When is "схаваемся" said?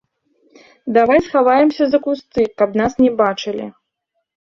1.27-1.83